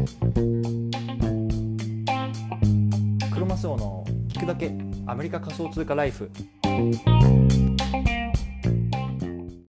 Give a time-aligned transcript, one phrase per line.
[0.00, 0.06] ク
[3.38, 4.72] ロマスオの聞くだけ
[5.06, 6.30] アメリカ仮想通貨ライフ。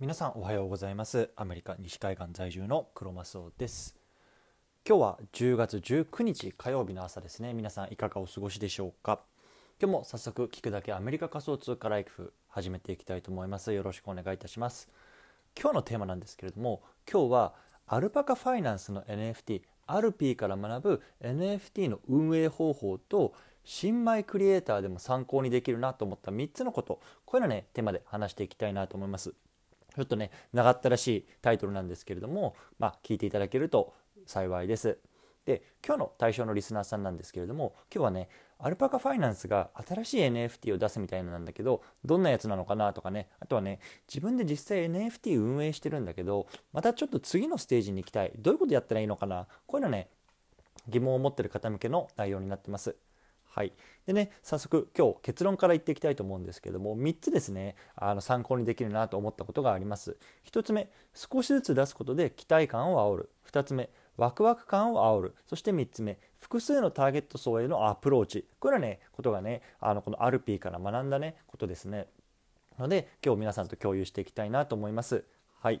[0.00, 1.28] 皆さんおはようございます。
[1.36, 3.96] アメリカ西海岸在住のクロマスオです。
[4.88, 7.52] 今日は10月19日火曜日の朝ですね。
[7.52, 9.20] 皆さんいかがお過ごしでしょうか。
[9.78, 13.74] 今日も早速聞くだけアメリカ仮想通貨ライフ始めていきたいと思います。
[13.74, 14.88] よろしくお願いいたします。
[15.60, 17.54] 今日のテーマなんですけれども今日は
[17.86, 23.34] アルパカファイナンスの NFT アルピーから学ぶ NFT の運営方法と
[23.64, 27.00] 新米クリエイターでも参考にできるなと思った3つのこと。
[27.24, 29.34] こういうのねテーマで話していきたいなと思います。
[29.94, 33.94] ちょっとね長ったらしいタイトルなんですけれどもまあ聞いていただけると
[34.26, 34.98] 幸いです。
[35.46, 49.46] で今日の対象のリスナーさんなんですけれども今日はねアルパカファイナンスが新しい NFT を出すみたいなんだけどどんなやつなのかなとかねあとはね自分で実際 NFT 運営してるんだけどまたちょっと次のステージに行きたいどういうことやったらいいのかな？
[49.66, 50.08] こういうのね
[50.88, 52.96] 疑問を持ってる方向けの内容になってます。
[53.44, 53.72] はい、
[54.04, 60.16] でね早速今日結論から言っていきたいと思うんですけども3つですねあの参考にできるなと思ったことがあります。
[60.50, 65.34] 1つ目少しずつ出すことで期待感を煽る2つ目ワクワク感を煽る。
[65.46, 68.46] そして3つ目複数のターゲット層へのアプローチ。
[68.60, 72.06] これはねことがねあのこのアルピーから学んだねことですね。
[72.78, 75.24] ので今日皆さんと共有していきたいなと思います。
[75.60, 75.80] はい。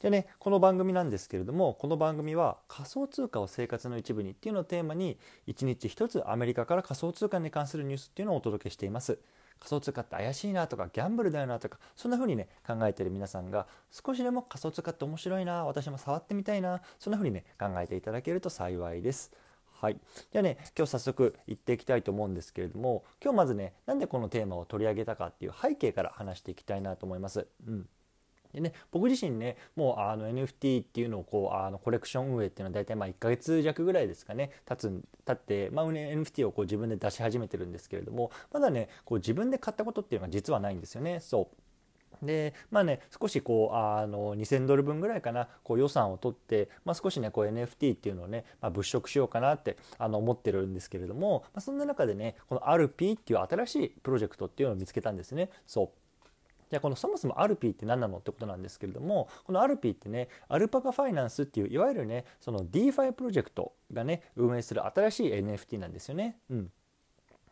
[0.00, 9.18] でねこの番組なんですけれどもこの番組は仮想通貨を生活の一部にっていうのをテーマに1日1つアメリカから仮想通貨に関するニュースっていうのをお届けしています。
[9.60, 19.30] 仮想通貨って怪しいなとかギャンブルだよなとかそんな風にね考えてる皆さんが少しでも仮想通貨って面白いな私も触ってみたいなそんな風にね考えていただけると幸いです。
[19.80, 19.98] はい、
[20.30, 27.46] じゃあね今日早速行っていきたいと思うんですけれども今日まずねなんでこのテーマを取り上げたかっていう背景から話していきたいなと思います。
[27.66, 27.88] うん
[28.52, 41.20] でね、僕自身ねもうあの NFT っていうのをこうあのコレクション運営っていうのは大体まあ1ヶ月弱ぐらいですかね経つ経って、まあ、NFT をこう自分で出し始めてるんですけれどもまだねこう自分で買ったことっていうのが実はないんですよね。
[41.20, 55.50] そうでまあね少しこうあの2000ドル分ぐらいかなこう予算を取って、まあ、少しねこう NFT っていうのをね、まあ、物色しようかなってあの思ってるんですけれども、まあ、そんな中でねこの RP っていう新しいプロジェクトっていうのを見つけたんですね。
[55.66, 55.88] そう
[56.70, 66.36] じゃあこのそもそも Alpie って何なのってことなんですけれどもこの Alpie ってね Alpaca Finance っていういわゆるねその DeFi プロジェクトがね運営する新しい NFT なんですよね。
[66.50, 66.70] うん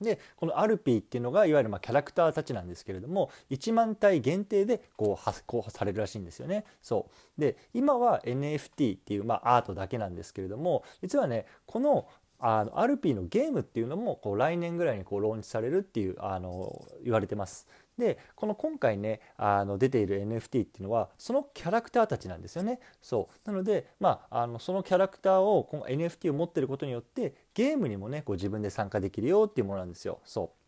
[0.00, 6.64] でこの Alpie っていうのがいわゆるまキャラクターたちなんですけれども1万体限定でこう発行されるらしいんですよね。
[6.82, 12.06] そうで今は NFT っていうまあアートだけなんですけれども実はねこの
[12.38, 17.66] あの Alpie のゲームっていうのもこう来年ぐらいにこうローンチされるっていうあの言われてます。
[17.98, 22.80] でこの今回ねあの出ている NFT っていうのはそのキャラクターたちなんですよね。
[23.00, 30.20] そうなので、まあ、あのそのキャラクターをこの NFT を持ってることによってゲームにもねこう自分で参加できるよっていうものなんですよ。
[30.24, 30.65] そう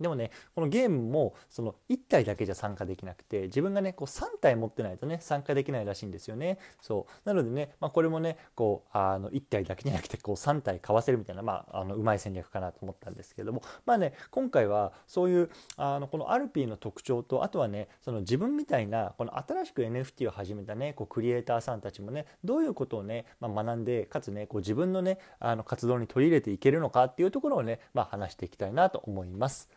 [0.00, 6.58] でもねこのゲームもその1体だけじゃ参加できなくて自分がねこう3体持ってないとね参加できないらしいんですよね。
[6.80, 7.28] そう。
[7.28, 13.62] なのでね、まあ、これもねこうあの1体だけじゃなくてこう3体買わせるみたいなまあのうまい戦略かなと思ったんですけども。
[13.86, 29.68] まあね今回はそういうあのこのアルピーの特徴とあとはねその自分みたいなこの新しく NFT を始めたねこうクリエイターさんたちもねどういうことをね、まあ、学んでかつねこう自分のねあの活動に取り入れていけるのかっていうところをね、まあ、話していきたいなと思います。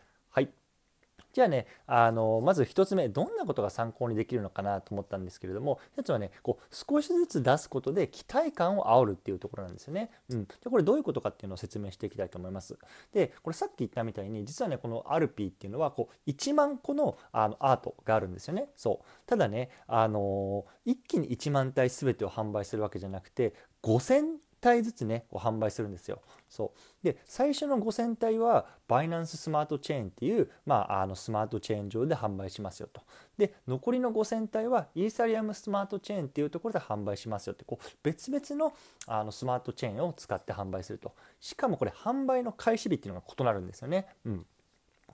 [1.36, 10.12] じゃあね、あのまず1つ目、どんなことが参考にできるのかなと思ったんですけれども、1つはね、こう少しずつ出すことで期待感を煽るっていうところなんですよね。
[10.30, 12.78] うん、でこれどういうことかっていうのを説明していきたいと思います。
[13.12, 18.70] で、これさっき言ったみたいに、実はね、このアルピーっていうのはこう1万個のあのアートがあるんですよね。
[18.78, 19.06] そう。
[19.26, 23.54] ただね、あの一気に1万体全てを販売するわけじゃなくて、
[23.84, 26.22] 5000体ずつねこう販売するんですよ。
[26.50, 33.02] そうで最初の5000体はバイナンススマートチェーンっていう、まあ、あのスマートチェーン上で販売しますよと。
[33.38, 38.74] で残りの5000体はイーサリアムスマートチェーンっていうところで販売しますよってこう別々の
[39.06, 41.14] あのスマートチェーンを使って販売すると。
[41.40, 44.08] しかもこれ販売の開始日っていうのが異なるんですよね。
[44.26, 44.46] うん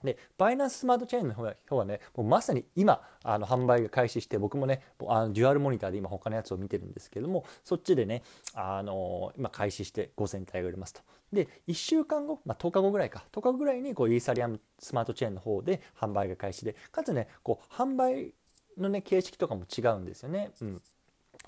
[0.04, 8.22] で、バイナンススマートチェーンの方はね、もうまさに今、あの販売が開始して、僕もね、あのデュアルモニターで今他のやつを見てるんですけども、そっちでね、
[8.54, 11.02] あの今開始して5000体が売れますと。
[11.32, 18.34] で、1週間後、まあ、10日後ぐらいか、10日後ぐらいにこうイーサリアムスマートチェーンの方で販売が開始で、かつね、こう販売
[18.78, 20.50] のね、形式とかも違うんですよね。
[20.60, 20.82] うん。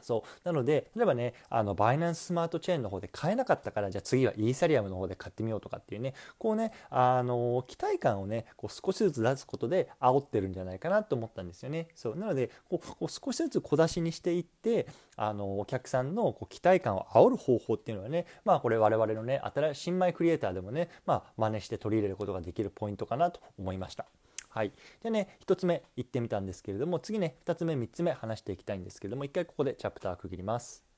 [0.04, 0.48] そう。
[0.48, 11.88] なので例えばねあのバイナンススマートチェーンの方で買えなかったからじゃあ次はイーサリアムの方で買ってみようとかっていうねこうねあの期待感をねこう少しずつ出すことで煽ってるんじゃないかなと思ったんですよね。
[11.94, 12.16] そう。
[12.16, 14.86] なのでこう少しずつ小出しにしていって
[15.16, 24.06] あのお客さんのこう期待感を煽る方法っていうのはねまあこれ我々のね新しい新米クリエイターでもねまあ真似して取り入れることができるポイントかなと思いました。
[24.54, 24.72] はい、
[25.02, 30.93] でね1つ目言ってみたんですけれども次ね2つ目3つ目話していきたいんですけれども一回ここでチャプター区切ります。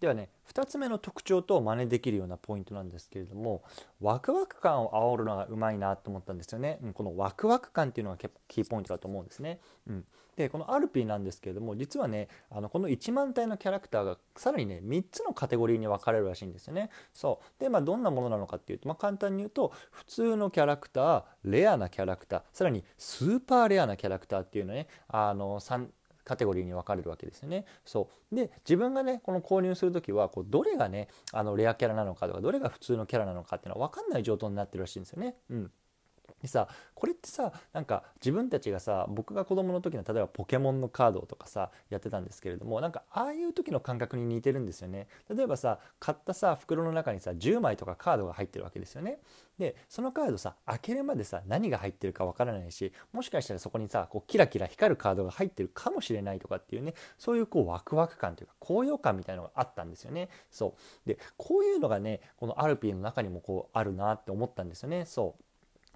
[0.00, 3.62] ではね2つ目の特徴と真似できるようなポイントなんですけれども
[4.00, 10.04] ワクワク感を煽るのがうまいなと思ったんですよね、うん、このワクワク感っていうのが結構キーポイントだと思うんですね、うん、
[10.38, 16.90] でこのアルピーなんですけれども実はねあのこの1万体のキャラクターがさらにね3つのカテゴリーに分かれるらしいんですよね。
[17.12, 17.60] そう。
[17.60, 25.88] でまあどんなものなのかっていうと、まあ、簡単に言うと普通のキャラクターレアなキャラクターさらにスーパーレアなキャラクターっていうのねあの3
[26.28, 27.64] カテゴリーに分かれるわけですよね。
[27.84, 35.34] そうで自分がねこの購入する時はこうどれがねあのレアキャラなのかとかどれが普通のキャラなのかっていうのは分かんない状態になってるらしいんですよね。
[35.50, 35.72] うん
[36.40, 45.08] でさこれってさなんか自分たちがさ僕が子供の時の例えばポケモンのカードとかさやってたんですけれどもなんかああいう時の感覚に似てるんですよね。
[45.28, 49.18] 例えばさ買ったさ袋の中にさ10枚とかカードが入ってるわけですよね。
[49.58, 60.28] でそのカードさ開けるまでさ何が入ってるかわからないしもしかしたらそこにさこうキラキラ光るカードが入ってるかもしれないとかっていうねそういうこうワクワク感というか高揚感みたいなのがあったんですよね。
[60.50, 61.08] そう。
[61.08, 65.04] でこういうのがねこのアルピーの中にもこうあるなって思ったんですよね。
[65.06, 65.42] そう。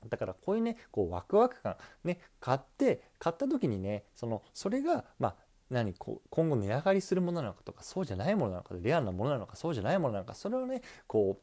[0.09, 5.35] だからこういうねこうワクワク感ね買って買った時にねそのそれがまあ
[5.71, 11.43] 何こう今後値上がりするものなのかとかそうじゃないものなのかレアなものなのかそうじゃないものなのかそれをねこう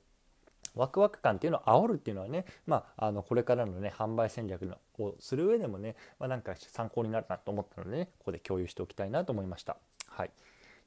[0.76, 9.78] ワクワク感っていうのを煽るっていうのはね、まあ、あのこれからのね販売戦略をする上でもね、まあ、なんか参考になるなと思ったのでねここで共有しておきたいなと思いました。
[10.08, 10.32] はい、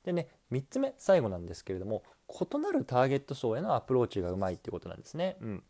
[0.05, 5.37] でね3つ目最後なんですけれども異なるターゲット層へのアプローチがうまいっていうことなんですね。
[5.41, 5.63] うん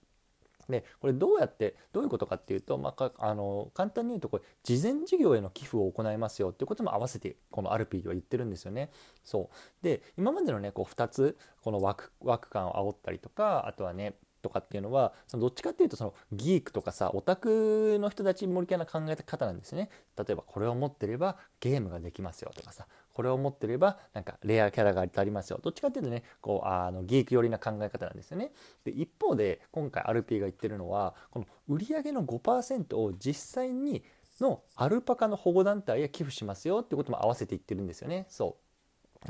[0.73, 8.91] でこれどうやってどういうことかっていうと、まあ、あの簡単に言うとこれ事前事業への寄付を行いますよっていうことも合わせてこのアルピーでは言ってるんですよね。
[9.25, 19.89] そうで今までのねこう2つこの枠枠感を煽ったりとかあとはねとかっていうのはそのどっちかっていうとそのギークとかさオタクの人たち向けな考え方なんですね。
[20.17, 25.61] 例えばこれを持ってればゲームができますよとかさこれを持ってればなんかレアキャラがありますよ。
[25.63, 28.53] どっちかっていうとねこうあのギーク寄りな考え方なんですよね。
[28.85, 34.03] で一方で今回アルピーが言ってるのはこの売上の5%を実際に
[34.43, 38.27] のアルパカの保護団体へ寄付しますよってことも合わせて言ってるんですよね。
[38.29, 38.72] そう。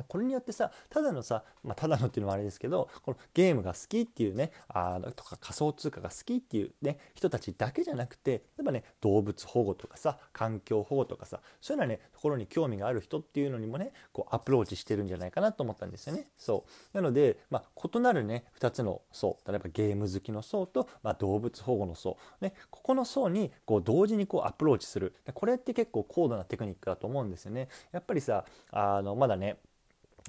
[0.08, 16.26] これによってさただのさ、まあ、ただのっていうのもあれですけどこのゲームが好きっていうねあとか仮想通貨が好きっていうね人たちだけじゃなくて例えばね動物保護とかさ環境保護とかさそういうようなねところに興味がある人っていうのにもねこうアプローチしてるんじゃないかなと思ったんですよね。
[16.36, 27.68] そうなので、まあ、異なるね2つの層例えばゲーム好きの層と、まあ、動物保護の層、ね、ここの層にこう同時にこうアプローチするこれって結構高度なテクニックだと思うんですよね。
[27.92, 29.58] やっぱりさあのまだね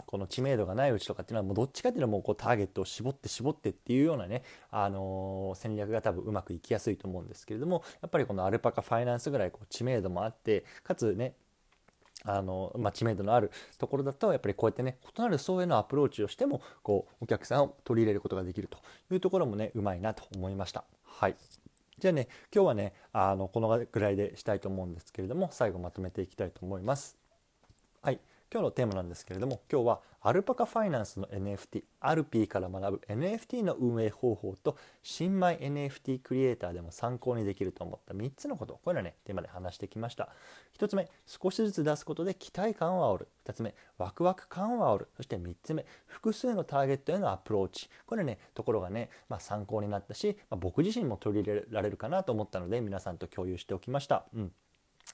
[0.05, 11.35] この知名度がないうちとかっていうのはもうどっちかっていうのはもうこうターゲットを絞って絞ってっていうようなね、あのー、戦略が多分うまくいきやすいと思うんですけれどもやっぱりこのアルパカファイナンスぐらいこう知名度もあってかつね
[12.25, 18.77] あのまあ、知名度のあるところだとやっぱりこうやってね異なる層へのアプローチをしてもこうお客さんを取り入れることができると
[19.13, 20.85] いうところもねうまいなと思いました。
[21.03, 21.35] はい
[21.99, 27.17] じゃあね今日はねあのこのぐらいでしたいと思うんですけれども最後まとめていきたいと思います。
[28.01, 28.19] はい
[28.53, 40.29] 今日のテーマなんですけれども今日はアルパカファイナンスの NFT アルピーから学ぶ NFT の運営方法と新米 NFT クリエイターでも参考にできると思った3つのことこういうのねテーマで話してきました。
[40.77, 43.27] 1つ目少しずつ出すことで期待感を煽る。
[43.47, 45.09] 2つ目ワクワク感を煽る。
[45.17, 47.89] そして3つ目複数のターゲットへのアプローチ。
[48.05, 54.51] これねところがね、まあ、参考になったし、まあ、僕自身も取り入れられるかなと思ったので皆さんと共有しておきました、うん。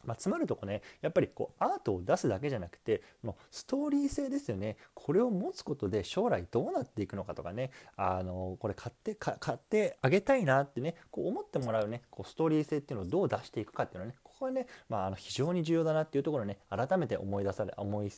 [0.05, 4.77] まあ、つまるとこねやっぱりこうアートを出すだけじゃなくてのストーリー性ですよね。
[4.93, 18.11] これを持つことで将来どうなっていくのかとかねあのこれ買って買ってあげたいなってねこう思ってもらうねこうストーリー性っていうのをどう出していくかっていうのはねここはね、まあ、あの非常に重要だなっていうところをね改めて思い出され思い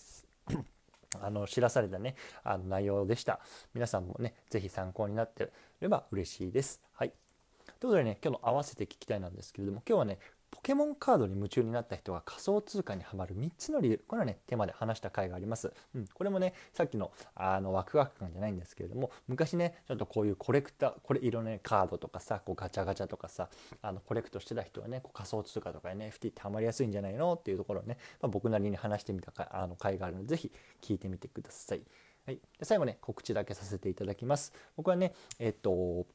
[1.19, 3.39] あの知らされたねあの内容でした。
[3.73, 5.49] 皆さんもね是非参考になって
[5.81, 6.81] れば嬉しいです。
[6.93, 7.11] はい。
[7.79, 10.19] ということでね今日の合わせて聞きたいなんですけれども今日はね
[10.51, 23.49] ポケモンカードに夢中になった人が仮想通貨にはまる3つの理由これはねテーマで話した回があります、うん、これもねさっきのあのワクワク感じゃないんですけれども昔ねちょっとこういうコレクターこれ色ねカードとかさこうガチャガチャとかさ
[23.81, 31.81] あのコレクトしてた人はねこう仮想通貨とか NFT ってハマりやすいんじゃないのっていうところをね、まあ、僕なりに話してみたかあの回があるので是非聞いてみてください。
[32.25, 34.53] はい、で最後ね告知だけさせていただきます。
[34.75, 36.05] 僕はねえっと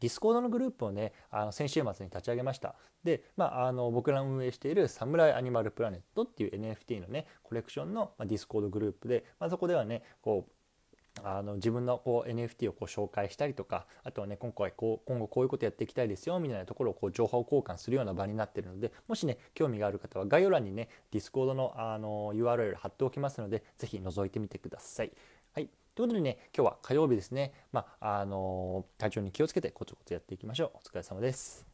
[0.00, 2.74] Discord のグループをねあの先週末に立ち上げました
[3.04, 10.52] で、まあ、あの僕ら運営している Samurai Animal Planet っていう NFT のねコレクションの、 Discord グループで、まあ、そこではねこう
[11.22, 25.12] あの自分のこう NFT をこう紹介したりとかあとはね今回こう今後こういうことやっていきたいですよみたいなところをこう情報交換するような場になってるのでもしね興味がある方は概要欄にね Discord のあの URL 貼っておきますので是非覗いてみてください。
[25.94, 27.52] ということでね、今日は火曜日ですね。
[27.72, 30.78] まあ、あの体調に気をつけてコツコツやっていきましょう。
[30.78, 31.73] お疲れ様です。